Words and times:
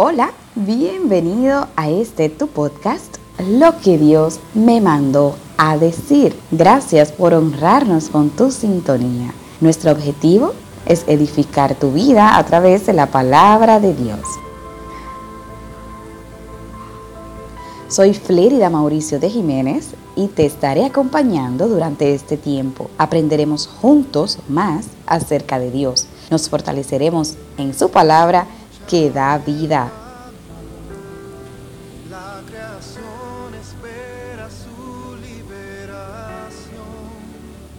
Hola, 0.00 0.30
bienvenido 0.54 1.66
a 1.74 1.90
este 1.90 2.28
tu 2.28 2.46
podcast, 2.46 3.16
Lo 3.48 3.80
que 3.80 3.98
Dios 3.98 4.38
me 4.54 4.80
mandó 4.80 5.34
a 5.56 5.76
decir. 5.76 6.38
Gracias 6.52 7.10
por 7.10 7.34
honrarnos 7.34 8.08
con 8.08 8.30
tu 8.30 8.52
sintonía. 8.52 9.34
Nuestro 9.60 9.90
objetivo 9.90 10.52
es 10.86 11.02
edificar 11.08 11.74
tu 11.74 11.90
vida 11.90 12.36
a 12.36 12.44
través 12.44 12.86
de 12.86 12.92
la 12.92 13.06
palabra 13.06 13.80
de 13.80 13.92
Dios. 13.92 14.20
Soy 17.88 18.14
Flérida 18.14 18.70
Mauricio 18.70 19.18
de 19.18 19.30
Jiménez 19.30 19.94
y 20.14 20.28
te 20.28 20.46
estaré 20.46 20.84
acompañando 20.84 21.66
durante 21.66 22.14
este 22.14 22.36
tiempo. 22.36 22.88
Aprenderemos 22.98 23.66
juntos 23.66 24.38
más 24.48 24.86
acerca 25.06 25.58
de 25.58 25.72
Dios. 25.72 26.06
Nos 26.30 26.48
fortaleceremos 26.48 27.34
en 27.56 27.74
su 27.74 27.90
palabra 27.90 28.46
que 28.88 29.10
da 29.10 29.38
vida. 29.38 29.92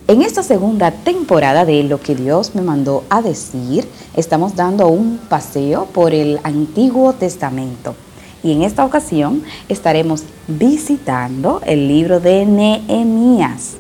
En 0.08 0.22
esta 0.22 0.42
segunda 0.42 0.92
temporada 0.92 1.66
de 1.66 1.84
Lo 1.84 2.00
que 2.00 2.16
Dios 2.16 2.56
me 2.56 2.62
mandó 2.62 3.04
a 3.10 3.22
decir, 3.22 3.88
estamos 4.16 4.56
dando 4.56 4.88
un 4.88 5.18
paseo 5.18 5.86
por 5.86 6.14
el 6.14 6.40
Antiguo 6.44 7.14
Testamento. 7.14 7.96
Y 8.42 8.54
en 8.54 8.64
esta 8.64 8.86
ocasión 8.86 9.44
estaremos 9.68 10.24
visitando 10.48 11.62
el 11.66 11.88
libro 11.88 12.20
de 12.20 12.46
Nehemías. 12.46 13.79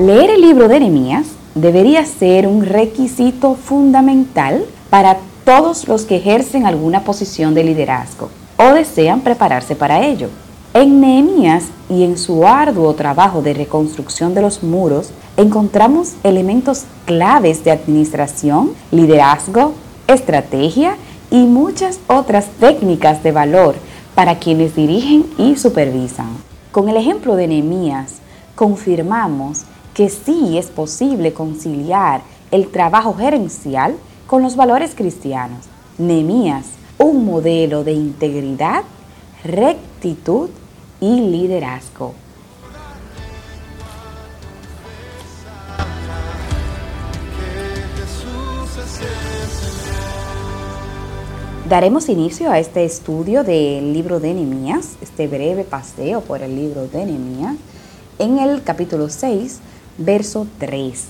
Leer 0.00 0.30
el 0.30 0.40
libro 0.40 0.66
de 0.66 0.80
Nehemías 0.80 1.26
debería 1.54 2.06
ser 2.06 2.46
un 2.46 2.64
requisito 2.64 3.54
fundamental 3.54 4.64
para 4.88 5.18
todos 5.44 5.88
los 5.88 6.06
que 6.06 6.16
ejercen 6.16 6.64
alguna 6.64 7.04
posición 7.04 7.52
de 7.52 7.64
liderazgo 7.64 8.30
o 8.56 8.72
desean 8.72 9.20
prepararse 9.20 9.76
para 9.76 10.06
ello. 10.06 10.30
En 10.72 11.02
Nehemías 11.02 11.64
y 11.90 12.04
en 12.04 12.16
su 12.16 12.46
arduo 12.46 12.94
trabajo 12.94 13.42
de 13.42 13.52
reconstrucción 13.52 14.32
de 14.32 14.40
los 14.40 14.62
muros 14.62 15.10
encontramos 15.36 16.14
elementos 16.22 16.84
claves 17.04 17.62
de 17.62 17.72
administración, 17.72 18.70
liderazgo, 18.90 19.74
estrategia 20.06 20.96
y 21.30 21.44
muchas 21.44 22.00
otras 22.06 22.46
técnicas 22.58 23.22
de 23.22 23.32
valor 23.32 23.74
para 24.14 24.38
quienes 24.38 24.74
dirigen 24.74 25.26
y 25.36 25.56
supervisan. 25.56 26.28
Con 26.72 26.88
el 26.88 26.96
ejemplo 26.96 27.36
de 27.36 27.48
Nehemías, 27.48 28.14
confirmamos 28.54 29.64
que 30.00 30.08
sí 30.08 30.56
es 30.56 30.68
posible 30.68 31.34
conciliar 31.34 32.22
el 32.50 32.68
trabajo 32.68 33.12
gerencial 33.12 33.96
con 34.26 34.42
los 34.42 34.56
valores 34.56 34.94
cristianos. 34.94 35.66
Nemías, 35.98 36.64
un 36.96 37.26
modelo 37.26 37.84
de 37.84 37.92
integridad, 37.92 38.82
rectitud 39.44 40.48
y 41.02 41.20
liderazgo. 41.20 42.14
Daremos 51.68 52.08
inicio 52.08 52.50
a 52.50 52.58
este 52.58 52.86
estudio 52.86 53.44
del 53.44 53.92
libro 53.92 54.18
de 54.18 54.32
Nehemías, 54.32 54.96
este 55.02 55.28
breve 55.28 55.64
paseo 55.64 56.22
por 56.22 56.40
el 56.40 56.56
libro 56.56 56.88
de 56.88 57.04
Nehemías, 57.04 57.56
en 58.18 58.38
el 58.38 58.62
capítulo 58.62 59.10
6, 59.10 59.60
verso 59.98 60.46
3. 60.58 61.04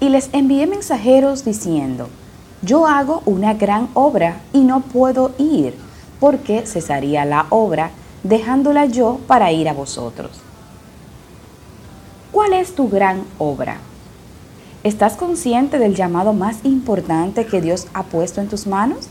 Y 0.00 0.08
les 0.10 0.30
envié 0.32 0.66
mensajeros 0.66 1.44
diciendo, 1.44 2.08
yo 2.62 2.86
hago 2.86 3.22
una 3.24 3.54
gran 3.54 3.88
obra 3.94 4.40
y 4.52 4.60
no 4.60 4.80
puedo 4.80 5.32
ir, 5.38 5.74
porque 6.20 6.66
cesaría 6.66 7.24
la 7.24 7.46
obra, 7.50 7.90
dejándola 8.22 8.86
yo 8.86 9.18
para 9.26 9.52
ir 9.52 9.68
a 9.68 9.72
vosotros. 9.72 10.30
¿Cuál 12.32 12.52
es 12.52 12.74
tu 12.74 12.88
gran 12.88 13.24
obra? 13.38 13.78
¿Estás 14.84 15.16
consciente 15.16 15.78
del 15.78 15.94
llamado 15.94 16.32
más 16.32 16.58
importante 16.64 17.46
que 17.46 17.60
Dios 17.60 17.88
ha 17.94 18.04
puesto 18.04 18.40
en 18.40 18.48
tus 18.48 18.66
manos? 18.66 19.08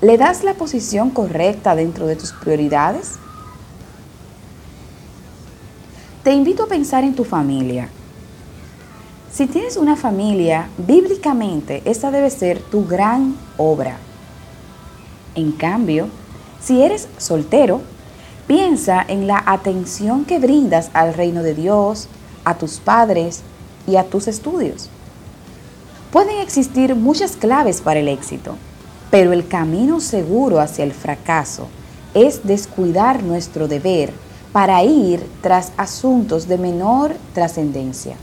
¿Le 0.00 0.16
das 0.16 0.42
la 0.44 0.54
posición 0.54 1.10
correcta 1.10 1.74
dentro 1.74 2.06
de 2.06 2.16
tus 2.16 2.32
prioridades? 2.32 3.18
Te 6.22 6.34
invito 6.34 6.64
a 6.64 6.66
pensar 6.66 7.02
en 7.02 7.14
tu 7.14 7.24
familia. 7.24 7.88
Si 9.32 9.46
tienes 9.46 9.78
una 9.78 9.96
familia, 9.96 10.68
bíblicamente 10.76 11.80
esta 11.86 12.10
debe 12.10 12.28
ser 12.28 12.60
tu 12.60 12.86
gran 12.86 13.36
obra. 13.56 13.96
En 15.34 15.52
cambio, 15.52 16.08
si 16.60 16.82
eres 16.82 17.08
soltero, 17.16 17.80
piensa 18.46 19.02
en 19.08 19.26
la 19.26 19.42
atención 19.46 20.26
que 20.26 20.38
brindas 20.38 20.90
al 20.92 21.14
reino 21.14 21.42
de 21.42 21.54
Dios, 21.54 22.08
a 22.44 22.58
tus 22.58 22.80
padres 22.80 23.40
y 23.86 23.96
a 23.96 24.04
tus 24.04 24.28
estudios. 24.28 24.90
Pueden 26.12 26.38
existir 26.40 26.94
muchas 26.96 27.34
claves 27.34 27.80
para 27.80 28.00
el 28.00 28.08
éxito, 28.08 28.56
pero 29.10 29.32
el 29.32 29.48
camino 29.48 30.00
seguro 30.00 30.60
hacia 30.60 30.84
el 30.84 30.92
fracaso 30.92 31.68
es 32.12 32.46
descuidar 32.46 33.22
nuestro 33.22 33.68
deber 33.68 34.12
para 34.52 34.82
ir 34.82 35.24
tras 35.42 35.72
asuntos 35.76 36.48
de 36.48 36.58
menor 36.58 37.14
trascendencia. 37.34 38.16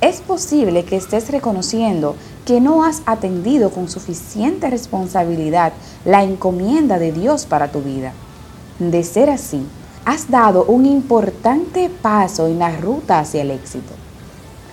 Es 0.00 0.20
posible 0.20 0.84
que 0.84 0.96
estés 0.96 1.30
reconociendo 1.30 2.16
que 2.44 2.60
no 2.60 2.84
has 2.84 3.02
atendido 3.06 3.70
con 3.70 3.88
suficiente 3.88 4.68
responsabilidad 4.68 5.72
la 6.04 6.24
encomienda 6.24 6.98
de 6.98 7.12
Dios 7.12 7.46
para 7.46 7.70
tu 7.70 7.80
vida. 7.80 8.12
De 8.78 9.04
ser 9.04 9.30
así, 9.30 9.64
has 10.04 10.28
dado 10.28 10.64
un 10.64 10.86
importante 10.86 11.88
paso 11.88 12.48
en 12.48 12.58
la 12.58 12.76
ruta 12.76 13.20
hacia 13.20 13.42
el 13.42 13.52
éxito. 13.52 13.92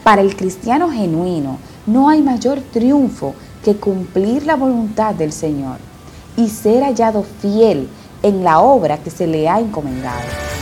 Para 0.03 0.21
el 0.21 0.35
cristiano 0.35 0.89
genuino, 0.89 1.59
no 1.85 2.09
hay 2.09 2.21
mayor 2.21 2.59
triunfo 2.73 3.35
que 3.63 3.75
cumplir 3.75 4.45
la 4.45 4.55
voluntad 4.55 5.13
del 5.13 5.31
Señor 5.31 5.77
y 6.35 6.49
ser 6.49 6.83
hallado 6.83 7.23
fiel 7.41 7.87
en 8.23 8.43
la 8.43 8.59
obra 8.61 8.97
que 8.97 9.11
se 9.11 9.27
le 9.27 9.47
ha 9.47 9.59
encomendado. 9.59 10.58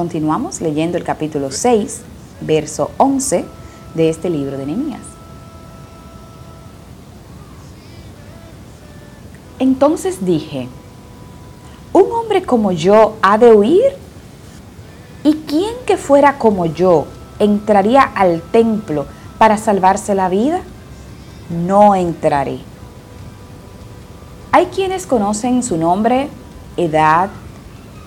Continuamos 0.00 0.62
leyendo 0.62 0.96
el 0.96 1.04
capítulo 1.04 1.50
6, 1.50 2.00
verso 2.40 2.90
11 2.96 3.44
de 3.92 4.08
este 4.08 4.30
libro 4.30 4.56
de 4.56 4.64
Nehemías. 4.64 5.02
Entonces 9.58 10.24
dije, 10.24 10.68
¿un 11.92 12.10
hombre 12.12 12.42
como 12.44 12.72
yo 12.72 13.16
ha 13.20 13.36
de 13.36 13.52
huir? 13.52 13.92
¿Y 15.22 15.34
quién 15.46 15.74
que 15.84 15.98
fuera 15.98 16.38
como 16.38 16.64
yo 16.64 17.04
entraría 17.38 18.00
al 18.00 18.40
templo 18.40 19.04
para 19.36 19.58
salvarse 19.58 20.14
la 20.14 20.30
vida? 20.30 20.62
No 21.50 21.94
entraré. 21.94 22.60
Hay 24.50 24.64
quienes 24.74 25.06
conocen 25.06 25.62
su 25.62 25.76
nombre, 25.76 26.30
edad, 26.78 27.28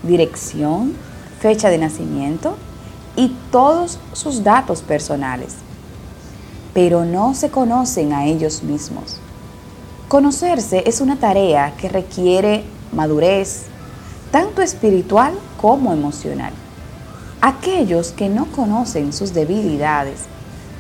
dirección, 0.01 0.95
fecha 1.43 1.69
de 1.69 1.77
nacimiento 1.77 2.55
y 3.17 3.35
todos 3.51 3.99
sus 4.13 4.45
datos 4.45 4.81
personales, 4.81 5.55
pero 6.73 7.03
no 7.03 7.35
se 7.35 7.49
conocen 7.49 8.13
a 8.13 8.25
ellos 8.25 8.63
mismos. 8.63 9.17
Conocerse 10.07 10.83
es 10.85 11.01
una 11.01 11.17
tarea 11.17 11.73
que 11.75 11.89
requiere 11.89 12.63
madurez, 12.93 13.63
tanto 14.31 14.61
espiritual 14.61 15.33
como 15.59 15.91
emocional. 15.91 16.53
Aquellos 17.41 18.13
que 18.13 18.29
no 18.29 18.45
conocen 18.45 19.11
sus 19.11 19.33
debilidades 19.33 20.21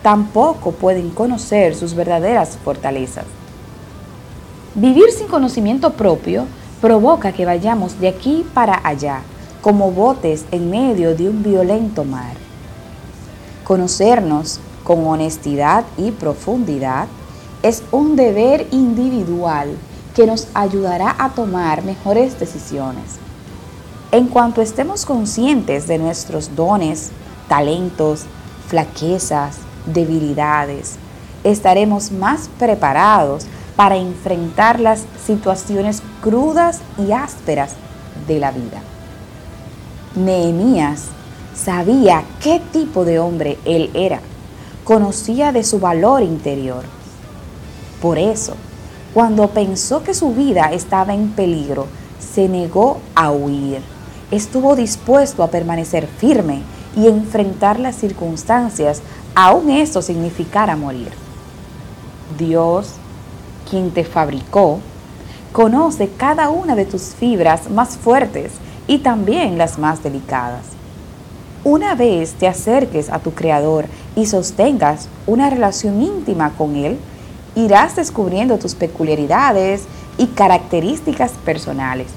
tampoco 0.01 0.71
pueden 0.71 1.09
conocer 1.09 1.75
sus 1.75 1.93
verdaderas 1.93 2.57
fortalezas. 2.63 3.25
Vivir 4.75 5.11
sin 5.11 5.27
conocimiento 5.27 5.91
propio 5.91 6.45
provoca 6.79 7.33
que 7.33 7.45
vayamos 7.45 7.99
de 7.99 8.07
aquí 8.07 8.45
para 8.53 8.79
allá 8.87 9.23
como 9.63 9.91
botes 9.91 10.45
en 10.51 10.69
medio 10.69 11.15
de 11.15 11.27
un 11.27 11.41
violento 11.41 12.03
mar. 12.03 12.35
Conocernos 13.63 14.59
con 14.83 15.07
honestidad 15.07 15.85
y 15.97 16.11
profundidad 16.11 17.07
es 17.63 17.81
un 17.91 18.15
deber 18.15 18.67
individual 18.69 19.75
que 20.15 20.27
nos 20.27 20.47
ayudará 20.53 21.15
a 21.17 21.29
tomar 21.29 21.83
mejores 21.83 22.39
decisiones. 22.39 23.15
En 24.11 24.27
cuanto 24.27 24.61
estemos 24.61 25.05
conscientes 25.05 25.87
de 25.87 25.97
nuestros 25.97 26.55
dones, 26.55 27.11
talentos, 27.47 28.25
flaquezas, 28.67 29.57
debilidades 29.87 30.97
estaremos 31.43 32.11
más 32.11 32.49
preparados 32.59 33.45
para 33.75 33.97
enfrentar 33.97 34.79
las 34.79 35.03
situaciones 35.25 36.01
crudas 36.21 36.81
y 36.97 37.11
ásperas 37.11 37.73
de 38.27 38.39
la 38.39 38.51
vida. 38.51 38.81
Nehemías 40.15 41.05
sabía 41.55 42.23
qué 42.41 42.61
tipo 42.71 43.03
de 43.03 43.17
hombre 43.17 43.57
él 43.65 43.89
era, 43.95 44.19
conocía 44.83 45.51
de 45.51 45.63
su 45.63 45.79
valor 45.79 46.21
interior. 46.21 46.83
Por 47.99 48.19
eso, 48.19 48.53
cuando 49.13 49.49
pensó 49.49 50.03
que 50.03 50.13
su 50.13 50.33
vida 50.33 50.71
estaba 50.71 51.13
en 51.15 51.29
peligro, 51.29 51.87
se 52.19 52.47
negó 52.47 52.99
a 53.15 53.31
huir. 53.31 53.81
Estuvo 54.29 54.75
dispuesto 54.75 55.41
a 55.41 55.49
permanecer 55.49 56.07
firme 56.07 56.61
y 56.95 57.07
enfrentar 57.07 57.79
las 57.79 57.95
circunstancias, 57.95 59.01
aun 59.33 59.71
eso 59.71 60.01
significara 60.01 60.75
morir. 60.75 61.09
Dios, 62.37 62.93
quien 63.69 63.91
te 63.91 64.03
fabricó, 64.03 64.79
conoce 65.51 66.09
cada 66.09 66.49
una 66.49 66.75
de 66.75 66.85
tus 66.85 67.13
fibras 67.15 67.69
más 67.69 67.97
fuertes 67.97 68.51
y 68.87 68.99
también 68.99 69.57
las 69.57 69.79
más 69.79 70.03
delicadas. 70.03 70.65
Una 71.63 71.95
vez 71.95 72.33
te 72.33 72.47
acerques 72.47 73.09
a 73.09 73.19
tu 73.19 73.33
Creador 73.33 73.85
y 74.15 74.25
sostengas 74.25 75.07
una 75.25 75.49
relación 75.49 76.01
íntima 76.01 76.51
con 76.57 76.75
Él, 76.75 76.99
irás 77.55 77.95
descubriendo 77.95 78.57
tus 78.57 78.75
peculiaridades 78.75 79.83
y 80.17 80.27
características 80.27 81.31
personales, 81.45 82.07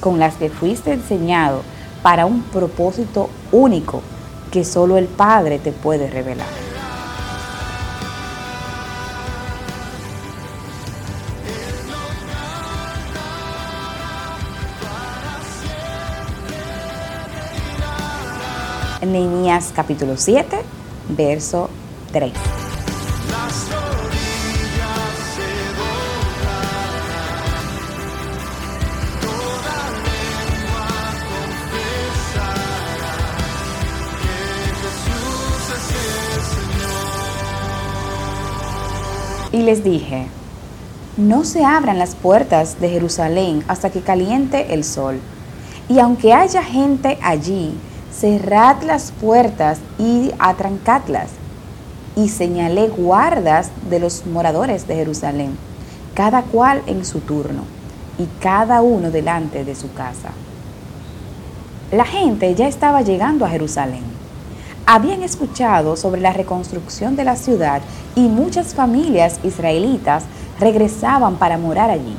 con 0.00 0.18
las 0.18 0.34
que 0.34 0.50
fuiste 0.50 0.92
enseñado 0.92 1.62
para 2.02 2.26
un 2.26 2.42
propósito 2.42 3.30
único 3.52 4.02
que 4.50 4.64
solo 4.64 4.98
el 4.98 5.06
Padre 5.06 5.58
te 5.58 5.72
puede 5.72 6.10
revelar. 6.10 6.67
Nehemías 19.06 19.72
capítulo 19.74 20.16
7, 20.16 20.58
verso 21.10 21.70
3. 22.12 22.32
Y 39.50 39.62
les 39.62 39.82
dije, 39.82 40.26
no 41.16 41.44
se 41.44 41.64
abran 41.64 41.98
las 41.98 42.14
puertas 42.14 42.80
de 42.80 42.90
Jerusalén 42.90 43.64
hasta 43.66 43.90
que 43.90 44.02
caliente 44.02 44.74
el 44.74 44.84
sol. 44.84 45.20
Y 45.88 45.98
aunque 46.00 46.32
haya 46.32 46.62
gente 46.62 47.18
allí, 47.22 47.74
cerrad 48.12 48.82
las 48.82 49.12
puertas 49.12 49.78
y 49.98 50.32
atrancadlas. 50.38 51.30
Y 52.16 52.28
señalé 52.28 52.88
guardas 52.88 53.70
de 53.88 54.00
los 54.00 54.26
moradores 54.26 54.88
de 54.88 54.96
Jerusalén, 54.96 55.56
cada 56.14 56.42
cual 56.42 56.82
en 56.86 57.04
su 57.04 57.20
turno, 57.20 57.62
y 58.18 58.26
cada 58.40 58.82
uno 58.82 59.10
delante 59.10 59.64
de 59.64 59.74
su 59.74 59.92
casa. 59.92 60.30
La 61.92 62.04
gente 62.04 62.54
ya 62.54 62.66
estaba 62.66 63.02
llegando 63.02 63.44
a 63.44 63.50
Jerusalén. 63.50 64.02
Habían 64.84 65.22
escuchado 65.22 65.96
sobre 65.96 66.20
la 66.20 66.32
reconstrucción 66.32 67.14
de 67.14 67.24
la 67.24 67.36
ciudad 67.36 67.82
y 68.16 68.22
muchas 68.22 68.74
familias 68.74 69.38
israelitas 69.44 70.24
regresaban 70.58 71.36
para 71.36 71.56
morar 71.56 71.90
allí. 71.90 72.16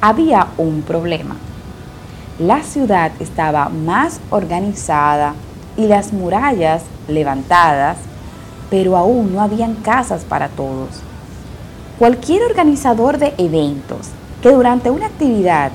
Había 0.00 0.48
un 0.58 0.82
problema 0.82 1.36
la 2.38 2.62
ciudad 2.62 3.12
estaba 3.18 3.70
más 3.70 4.20
organizada 4.28 5.34
y 5.76 5.86
las 5.86 6.12
murallas 6.12 6.82
levantadas, 7.08 7.96
pero 8.68 8.96
aún 8.96 9.32
no 9.32 9.40
habían 9.40 9.76
casas 9.76 10.24
para 10.24 10.48
todos. 10.48 10.88
Cualquier 11.98 12.42
organizador 12.42 13.16
de 13.16 13.32
eventos 13.38 14.08
que 14.42 14.50
durante 14.50 14.90
una 14.90 15.06
actividad 15.06 15.72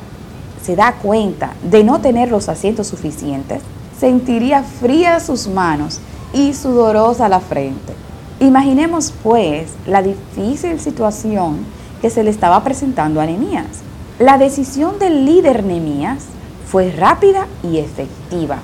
se 0.62 0.76
da 0.76 0.94
cuenta 0.94 1.54
de 1.64 1.84
no 1.84 2.00
tener 2.00 2.30
los 2.30 2.48
asientos 2.48 2.88
suficientes, 2.88 3.64
sentiría 4.00 4.62
frías 4.62 5.26
sus 5.26 5.48
manos 5.48 6.00
y 6.32 6.54
sudorosa 6.54 7.28
la 7.28 7.40
frente. 7.40 7.94
Imaginemos 8.40 9.14
pues 9.24 9.72
la 9.88 10.04
difícil 10.04 10.80
situación 10.80 11.66
que 12.02 12.12
se 12.12 12.24
le 12.24 12.30
estaba 12.30 12.64
presentando 12.64 13.20
a 13.20 13.26
Nehemías. 13.26 13.82
La 14.20 14.38
decisión 14.38 15.00
del 15.00 15.26
líder 15.26 15.64
Nehemías 15.64 16.26
fue 16.72 16.90
rápida 16.90 17.48
y 17.64 17.80
efectiva. 17.80 18.60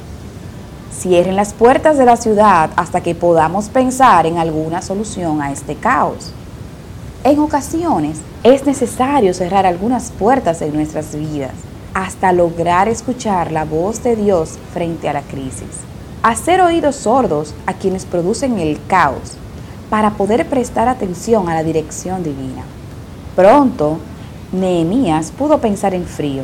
Cierren 0.98 1.36
las 1.36 1.54
puertas 1.54 1.98
de 1.98 2.06
la 2.06 2.16
ciudad 2.16 2.70
hasta 2.78 3.02
que 3.02 3.16
podamos 3.16 3.68
pensar 3.68 4.26
en 4.26 4.38
alguna 4.38 4.82
solución 4.82 5.42
a 5.42 5.52
este 5.52 5.76
caos. 5.76 6.32
En 7.26 7.40
ocasiones 7.40 8.20
es 8.44 8.66
necesario 8.66 9.34
cerrar 9.34 9.66
algunas 9.66 10.12
puertas 10.12 10.62
en 10.62 10.74
nuestras 10.74 11.16
vidas 11.16 11.52
hasta 11.94 12.32
lograr 12.32 12.88
escuchar 12.88 13.52
la 13.52 13.66
voz 13.66 14.02
de 14.04 14.16
Dios 14.16 14.58
frente 14.72 15.10
a 15.10 15.14
la 15.14 15.22
crisis. 15.24 15.82
Hacer 16.24 16.62
oídos 16.62 16.96
sordos 16.96 17.54
a 17.66 17.74
quienes 17.74 18.06
producen 18.06 18.58
el 18.58 18.80
caos 18.88 19.34
para 19.90 20.12
poder 20.12 20.48
prestar 20.48 20.88
atención 20.88 21.50
a 21.50 21.56
la 21.56 21.64
dirección 21.64 22.24
divina. 22.24 22.64
Pronto, 23.36 23.98
Nehemías 24.54 25.32
pudo 25.32 25.58
pensar 25.58 25.94
en 25.94 26.06
frío 26.06 26.44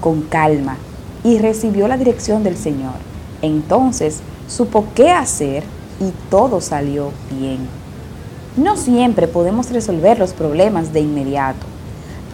con 0.00 0.22
calma 0.22 0.76
y 1.24 1.38
recibió 1.38 1.88
la 1.88 1.96
dirección 1.96 2.42
del 2.42 2.56
Señor. 2.56 2.94
Entonces 3.42 4.20
supo 4.48 4.86
qué 4.94 5.10
hacer 5.10 5.62
y 6.00 6.12
todo 6.30 6.60
salió 6.60 7.12
bien. 7.30 7.58
No 8.56 8.76
siempre 8.76 9.28
podemos 9.28 9.70
resolver 9.70 10.18
los 10.18 10.32
problemas 10.32 10.92
de 10.92 11.00
inmediato. 11.00 11.66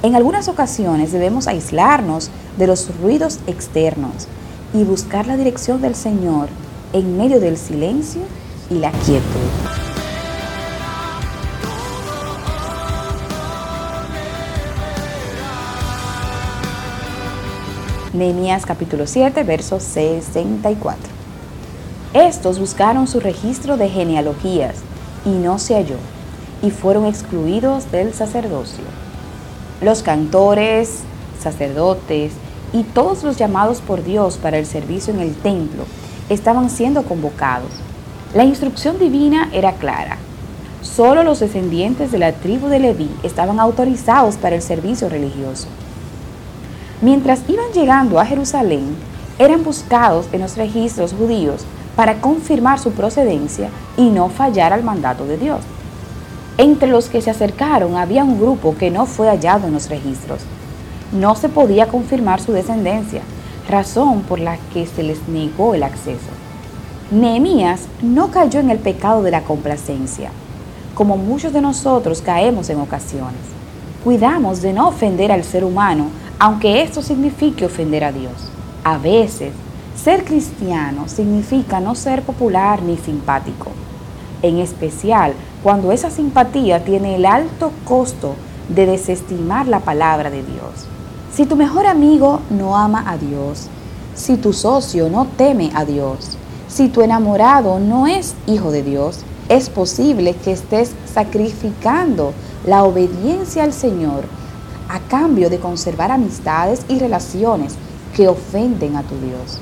En 0.03 0.15
algunas 0.15 0.49
ocasiones 0.49 1.13
debemos 1.13 1.47
aislarnos 1.47 2.31
de 2.59 2.67
los 2.67 2.91
ruidos 3.01 3.41
externos 3.47 4.29
y 4.73 4.85
buscar 4.85 5.27
la 5.27 5.37
dirección 5.37 5.83
del 5.83 5.95
Señor 5.95 6.49
en 6.93 7.17
medio 7.17 7.41
del 7.41 7.57
silencio 7.57 8.23
y 8.71 8.75
la 8.75 8.91
quietud. 8.93 9.76
Nehemías 18.17 18.65
capítulo 18.65 19.07
7, 19.07 19.45
verso 19.45 19.79
64. 19.79 20.97
Estos 22.15 22.59
buscaron 22.59 23.07
su 23.07 23.21
registro 23.21 23.77
de 23.77 23.91
genealogías 23.91 24.77
y 25.27 25.31
no 25.31 25.59
se 25.59 25.75
halló, 25.75 25.99
y 26.63 26.71
fueron 26.71 27.05
excluidos 27.05 27.93
del 27.93 28.15
sacerdocio. 28.15 28.85
Los 29.83 30.03
cantores, 30.03 31.01
sacerdotes 31.43 32.33
y 32.73 32.85
todos 32.85 33.23
los 33.23 33.37
llamados 33.37 33.83
por 33.83 34.03
Dios 34.03 34.39
para 34.39 34.57
el 34.57 34.65
servicio 34.65 35.13
en 35.13 35.21
el 35.21 35.35
templo 35.35 35.85
estaban 36.31 36.71
siendo 36.71 37.03
convocados. 37.03 37.71
La 38.35 38.45
instrucción 38.45 38.99
divina 38.99 39.51
era 39.53 39.73
clara. 39.73 40.17
Solo 40.81 41.23
los 41.23 41.41
descendientes 41.41 42.13
de 42.13 42.19
la 42.19 42.33
tribu 42.33 42.69
de 42.69 42.79
Leví 42.79 43.11
estaban 43.23 43.61
autorizados 43.61 44.37
para 44.37 44.57
el 44.57 44.63
servicio 44.63 45.11
religioso. 45.11 45.69
Mientras 47.03 47.41
iban 47.49 47.73
llegando 47.75 48.19
a 48.19 48.25
Jerusalén, 48.25 48.97
eran 49.39 49.63
buscados 49.63 50.27
en 50.33 50.41
los 50.41 50.57
registros 50.57 51.13
judíos 51.13 51.65
para 51.95 52.21
confirmar 52.21 52.79
su 52.79 52.93
procedencia 52.93 53.69
y 53.99 54.09
no 54.09 54.31
fallar 54.31 54.73
al 54.73 54.83
mandato 54.83 55.27
de 55.27 55.37
Dios. 55.37 55.61
Entre 56.57 56.89
los 56.89 57.11
que 57.11 57.21
se 57.21 57.31
acercaron 57.31 57.97
había 57.97 58.25
un 58.25 58.41
grupo 58.41 58.77
que 58.79 58.91
no 58.91 59.05
fue 59.05 59.29
hallado 59.29 59.67
en 59.67 59.75
los 59.75 59.91
registros. 59.91 60.41
No 61.13 61.35
se 61.37 61.51
podía 61.51 61.87
confirmar 61.87 62.41
su 62.41 62.53
descendencia, 62.53 63.21
razón 63.69 64.23
por 64.23 64.41
la 64.41 64.57
que 64.73 64.87
se 64.87 65.03
les 65.03 65.29
negó 65.29 65.75
el 65.75 65.83
acceso. 65.83 66.31
Nehemías 67.11 67.83
no 68.01 68.31
cayó 68.31 68.59
en 68.61 68.71
el 68.71 68.79
pecado 68.79 69.23
de 69.23 69.31
la 69.31 69.43
complacencia, 69.43 70.31
como 70.95 71.19
muchos 71.19 71.53
de 71.53 71.61
nosotros 71.61 72.23
caemos 72.23 72.71
en 72.71 72.81
ocasiones. 72.81 73.41
Cuidamos 74.03 74.63
de 74.63 74.73
no 74.73 74.89
ofender 74.89 75.31
al 75.31 75.45
ser 75.45 75.63
humano 75.63 76.07
aunque 76.39 76.83
esto 76.83 77.03
signifique 77.03 77.65
ofender 77.65 78.05
a 78.05 78.13
Dios. 78.13 78.51
A 78.85 78.99
veces, 78.99 79.53
ser 79.97 80.25
cristiano 80.25 81.09
significa 81.09 81.81
no 81.81 81.95
ser 81.95 82.23
popular 82.23 82.83
ni 82.83 82.97
simpático, 82.97 83.69
en 84.43 84.59
especial 84.59 85.33
cuando 85.63 85.93
esa 85.93 86.11
simpatía 86.11 86.85
tiene 86.85 87.17
el 87.17 87.27
alto 87.27 87.73
costo 87.85 88.35
de 88.69 88.87
desestimar 88.87 89.67
la 89.67 89.81
palabra 89.81 90.31
de 90.31 90.43
Dios. 90.43 90.87
Si 91.33 91.47
tu 91.47 91.57
mejor 91.57 91.87
amigo 91.87 92.41
no 92.51 92.77
ama 92.77 93.05
a 93.07 93.17
Dios, 93.17 93.69
si 94.15 94.37
tu 94.37 94.53
socio 94.53 95.09
no 95.09 95.27
teme 95.37 95.71
a 95.75 95.85
Dios, 95.85 96.37
si 96.69 96.89
tu 96.89 97.03
enamorado 97.03 97.79
no 97.79 98.07
es 98.07 98.35
hijo 98.47 98.71
de 98.71 98.83
Dios, 98.83 99.21
es 99.49 99.71
posible 99.71 100.35
que 100.35 100.53
estés 100.53 100.93
sacrificando 101.13 102.33
la 102.67 102.85
obediencia 102.85 103.63
al 103.65 103.73
Señor 103.73 104.25
a 104.89 105.01
cambio 105.01 105.51
de 105.51 105.59
conservar 105.59 106.11
amistades 106.11 106.85
y 106.89 106.99
relaciones 106.99 107.75
que 108.15 108.29
ofenden 108.29 108.97
a 108.97 109.03
tu 109.03 109.15
Dios. 109.19 109.59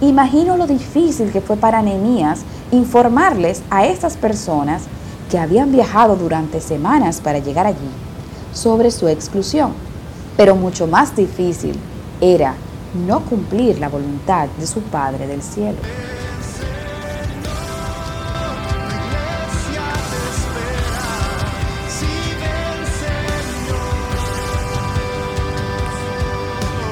Imagino 0.00 0.56
lo 0.56 0.66
difícil 0.66 1.32
que 1.32 1.40
fue 1.40 1.56
para 1.56 1.82
Nehemías 1.82 2.40
informarles 2.70 3.62
a 3.70 3.86
estas 3.86 4.16
personas 4.16 4.82
que 5.30 5.38
habían 5.38 5.72
viajado 5.72 6.16
durante 6.16 6.60
semanas 6.60 7.20
para 7.20 7.38
llegar 7.38 7.66
allí 7.66 7.90
sobre 8.52 8.90
su 8.90 9.08
exclusión. 9.08 9.72
Pero 10.36 10.54
mucho 10.54 10.86
más 10.86 11.16
difícil 11.16 11.78
era 12.20 12.54
no 13.06 13.20
cumplir 13.20 13.78
la 13.78 13.88
voluntad 13.88 14.48
de 14.58 14.66
su 14.66 14.80
Padre 14.82 15.26
del 15.26 15.42
cielo. 15.42 15.78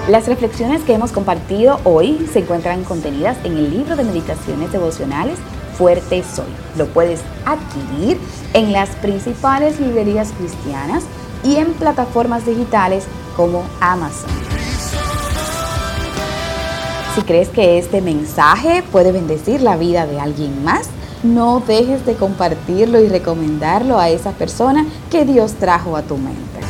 Las 0.08 0.26
reflexiones 0.26 0.82
que 0.82 0.92
hemos 0.92 1.12
compartido 1.12 1.80
hoy 1.82 2.28
se 2.30 2.40
encuentran 2.40 2.84
contenidas 2.84 3.38
en 3.42 3.56
el 3.56 3.70
libro 3.70 3.96
de 3.96 4.04
meditaciones 4.04 4.70
devocionales 4.70 5.38
Fuerte 5.78 6.22
Soy. 6.22 6.44
Lo 6.76 6.86
puedes 6.88 7.22
adquirir 7.46 8.20
en 8.52 8.70
las 8.72 8.90
principales 8.96 9.80
librerías 9.80 10.30
cristianas 10.32 11.04
y 11.42 11.56
en 11.56 11.72
plataformas 11.72 12.44
digitales 12.44 13.06
como 13.34 13.62
Amazon. 13.80 14.28
Si 17.14 17.22
crees 17.22 17.48
que 17.48 17.78
este 17.78 18.02
mensaje 18.02 18.84
puede 18.92 19.10
bendecir 19.10 19.62
la 19.62 19.78
vida 19.78 20.06
de 20.06 20.20
alguien 20.20 20.64
más, 20.64 20.90
no 21.22 21.60
dejes 21.66 22.04
de 22.04 22.14
compartirlo 22.14 23.00
y 23.00 23.08
recomendarlo 23.08 23.98
a 23.98 24.10
esa 24.10 24.32
persona 24.32 24.84
que 25.10 25.24
Dios 25.24 25.54
trajo 25.54 25.96
a 25.96 26.02
tu 26.02 26.18
mente. 26.18 26.63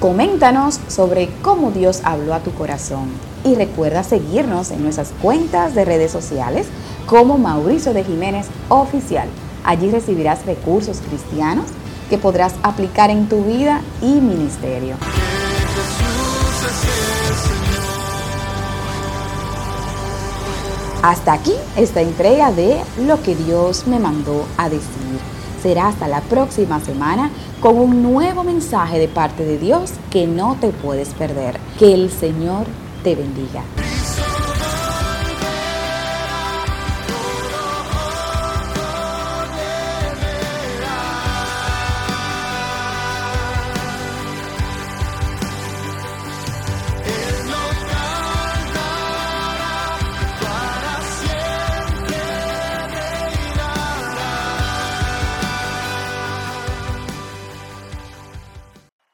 Coméntanos 0.00 0.78
sobre 0.86 1.28
cómo 1.42 1.72
Dios 1.72 2.02
habló 2.04 2.32
a 2.32 2.38
tu 2.38 2.52
corazón 2.52 3.10
y 3.44 3.56
recuerda 3.56 4.04
seguirnos 4.04 4.70
en 4.70 4.84
nuestras 4.84 5.12
cuentas 5.20 5.74
de 5.74 5.84
redes 5.84 6.12
sociales 6.12 6.68
como 7.06 7.36
Mauricio 7.36 7.92
de 7.92 8.04
Jiménez 8.04 8.46
Oficial. 8.68 9.28
Allí 9.64 9.90
recibirás 9.90 10.46
recursos 10.46 11.00
cristianos 11.00 11.66
que 12.08 12.16
podrás 12.16 12.54
aplicar 12.62 13.10
en 13.10 13.28
tu 13.28 13.42
vida 13.42 13.80
y 14.00 14.20
ministerio. 14.20 14.94
Hasta 21.02 21.32
aquí 21.32 21.54
esta 21.76 22.02
entrega 22.02 22.52
de 22.52 22.80
lo 23.04 23.20
que 23.20 23.34
Dios 23.34 23.88
me 23.88 23.98
mandó 23.98 24.46
a 24.58 24.68
decir. 24.68 25.37
Será 25.62 25.88
hasta 25.88 26.06
la 26.08 26.20
próxima 26.20 26.80
semana 26.80 27.30
con 27.60 27.76
un 27.76 28.02
nuevo 28.02 28.44
mensaje 28.44 28.98
de 28.98 29.08
parte 29.08 29.44
de 29.44 29.58
Dios 29.58 29.92
que 30.10 30.26
no 30.26 30.56
te 30.60 30.68
puedes 30.68 31.10
perder. 31.10 31.58
Que 31.78 31.94
el 31.94 32.10
Señor 32.10 32.66
te 33.02 33.14
bendiga. 33.16 33.62